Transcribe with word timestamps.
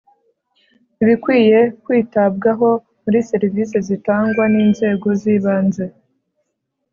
Ibikwiye 1.03 1.59
kwitabwaho 1.83 2.69
muri 3.03 3.19
serivisi 3.29 3.77
zitangwa 3.87 4.43
n 4.53 4.55
inzego 4.65 5.07
z 5.21 5.23
ibanze 5.35 5.85